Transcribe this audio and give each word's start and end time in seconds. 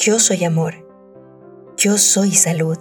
Yo 0.00 0.20
soy 0.20 0.44
amor. 0.44 0.86
Yo 1.76 1.98
soy 1.98 2.30
salud. 2.30 2.78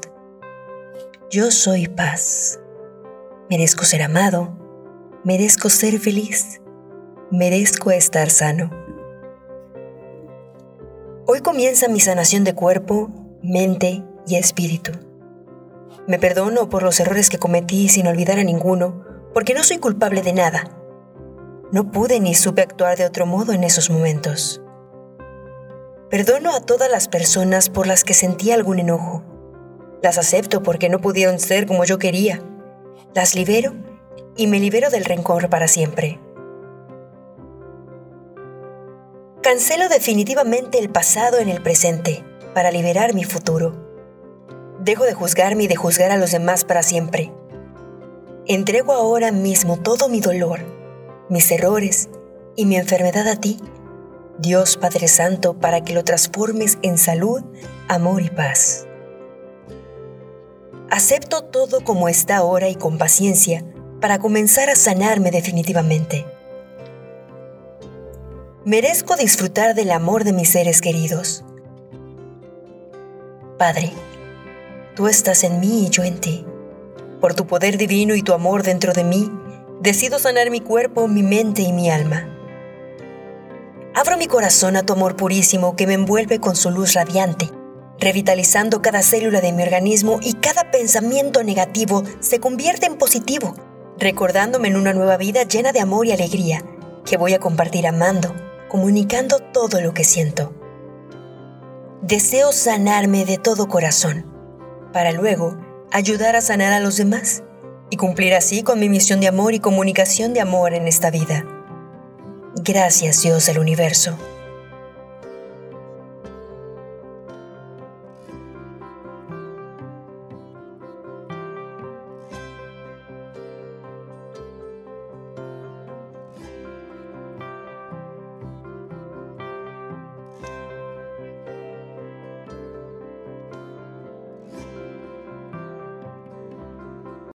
Yo 1.32 1.50
soy 1.50 1.88
paz. 1.88 2.60
Merezco 3.50 3.86
ser 3.86 4.04
amado. 4.04 4.56
Merezco 5.24 5.72
ser 5.72 5.98
feliz. 5.98 6.62
Merezco 7.32 7.90
estar 7.90 8.30
sano. 8.30 8.70
Hoy 11.26 11.40
comienza 11.40 11.88
mi 11.88 12.00
sanación 12.00 12.44
de 12.44 12.54
cuerpo, 12.54 13.10
mente 13.42 14.04
y 14.28 14.36
espíritu. 14.36 14.92
Me 16.08 16.20
perdono 16.20 16.70
por 16.70 16.84
los 16.84 17.00
errores 17.00 17.32
que 17.32 17.40
cometí 17.40 17.90
sin 17.90 18.06
olvidar 18.06 18.38
a 18.38 18.44
ninguno, 18.44 19.04
porque 19.34 19.56
no 19.56 19.64
soy 19.64 19.80
culpable 19.80 20.22
de 20.22 20.34
nada. 20.34 20.70
No 21.72 21.92
pude 21.92 22.20
ni 22.20 22.36
supe 22.36 22.62
actuar 22.62 22.96
de 22.96 23.08
otro 23.08 23.26
modo 23.26 23.54
en 23.54 23.64
esos 23.64 23.90
momentos. 23.90 24.62
Perdono 26.10 26.56
a 26.56 26.62
todas 26.62 26.90
las 26.90 27.10
personas 27.10 27.70
por 27.70 27.86
las 27.86 28.06
que 28.06 28.14
sentí 28.14 28.52
algún 28.52 28.80
enojo. 28.80 29.24
Las 30.02 30.18
acepto 30.18 30.64
porque 30.64 30.88
no 30.88 31.00
pudieron 31.00 31.38
ser 31.38 31.68
como 31.68 31.84
yo 31.84 31.98
quería. 31.98 32.42
Las 33.14 33.36
libero 33.36 33.74
y 34.38 34.48
me 34.48 34.62
libero 34.62 34.90
del 34.90 35.04
rencor 35.04 35.50
para 35.50 35.68
siempre. 35.68 36.18
Cancelo 39.44 39.90
definitivamente 39.90 40.80
el 40.80 40.90
pasado 40.90 41.40
en 41.40 41.50
el 41.50 41.62
presente 41.62 42.24
para 42.54 42.72
liberar 42.72 43.14
mi 43.14 43.26
futuro. 43.26 43.76
Dejo 44.80 45.04
de 45.04 45.14
juzgarme 45.14 45.64
y 45.64 45.68
de 45.68 45.76
juzgar 45.76 46.12
a 46.12 46.18
los 46.18 46.32
demás 46.32 46.64
para 46.64 46.84
siempre. 46.84 47.34
Entrego 48.46 48.94
ahora 48.94 49.34
mismo 49.34 49.76
todo 49.76 50.08
mi 50.08 50.22
dolor, 50.22 50.62
mis 51.28 51.52
errores 51.52 52.08
y 52.56 52.66
mi 52.66 52.78
enfermedad 52.78 53.28
a 53.28 53.36
ti 53.42 53.60
Dios 54.40 54.78
Padre 54.78 55.08
Santo, 55.08 55.60
para 55.60 55.82
que 55.82 55.94
lo 55.94 56.04
transformes 56.04 56.78
en 56.84 56.98
salud, 56.98 57.44
amor 57.88 58.22
y 58.22 58.30
paz. 58.30 58.88
Acepto 60.92 61.44
todo 61.44 61.84
como 61.84 62.08
está 62.08 62.38
ahora 62.38 62.70
y 62.70 62.76
con 62.76 62.98
paciencia 62.98 63.66
para 64.00 64.20
comenzar 64.20 64.70
a 64.70 64.76
sanarme 64.76 65.32
definitivamente. 65.32 66.26
Merezco 68.64 69.16
disfrutar 69.16 69.76
del 69.76 69.92
amor 69.92 70.24
de 70.24 70.34
mis 70.34 70.50
seres 70.50 70.82
queridos. 70.82 71.44
Padre, 73.58 73.92
tú 74.96 75.08
estás 75.08 75.44
en 75.44 75.60
mí 75.60 75.86
y 75.86 75.90
yo 75.90 76.04
en 76.04 76.20
ti. 76.20 76.46
Por 77.20 77.34
tu 77.34 77.48
poder 77.48 77.78
divino 77.78 78.14
y 78.14 78.22
tu 78.22 78.34
amor 78.34 78.62
dentro 78.62 78.94
de 78.94 79.04
mí, 79.04 79.32
decido 79.82 80.20
sanar 80.20 80.52
mi 80.52 80.62
cuerpo, 80.62 81.08
mi 81.08 81.24
mente 81.24 81.64
y 81.64 81.74
mi 81.74 81.90
alma. 81.90 82.37
Abro 83.98 84.16
mi 84.16 84.28
corazón 84.28 84.76
a 84.76 84.84
tu 84.84 84.94
amor 84.94 85.16
purísimo 85.16 85.76
que 85.76 85.88
me 85.88 85.96
envuelve 85.96 86.40
con 86.40 86.56
su 86.56 86.70
luz 86.70 86.94
radiante, 86.94 87.50
revitalizando 88.00 88.80
cada 88.80 89.02
célula 89.02 89.42
de 89.42 89.52
mi 89.52 89.64
organismo 89.64 90.20
y 90.22 90.34
cada 90.34 90.70
pensamiento 90.70 91.42
negativo 91.42 92.04
se 92.20 92.40
convierte 92.40 92.86
en 92.86 93.00
positivo, 93.00 93.56
recordándome 93.98 94.68
en 94.68 94.76
una 94.76 94.94
nueva 94.94 95.18
vida 95.18 95.46
llena 95.46 95.72
de 95.72 95.80
amor 95.80 96.06
y 96.06 96.12
alegría 96.12 96.64
que 97.06 97.18
voy 97.18 97.34
a 97.34 97.40
compartir 97.40 97.88
amando, 97.88 98.36
comunicando 98.70 99.40
todo 99.40 99.82
lo 99.82 99.96
que 99.96 100.04
siento. 100.04 100.54
Deseo 102.04 102.52
sanarme 102.52 103.26
de 103.26 103.40
todo 103.40 103.68
corazón, 103.68 104.28
para 104.94 105.12
luego 105.12 105.58
ayudar 105.92 106.36
a 106.36 106.42
sanar 106.42 106.72
a 106.72 106.80
los 106.80 106.98
demás 106.98 107.42
y 107.90 107.98
cumplir 107.98 108.36
así 108.36 108.62
con 108.62 108.80
mi 108.80 108.90
misión 108.90 109.22
de 109.22 109.28
amor 109.28 109.56
y 109.56 109.60
comunicación 109.60 110.36
de 110.36 110.42
amor 110.42 110.76
en 110.76 110.88
esta 110.88 111.10
vida. 111.10 111.57
Gracias 112.68 113.22
Dios 113.22 113.46
del 113.46 113.60
universo 113.60 114.18